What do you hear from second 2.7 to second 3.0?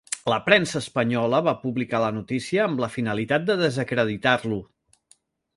la